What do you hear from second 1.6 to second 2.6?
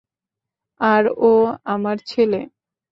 আমার ছেলে।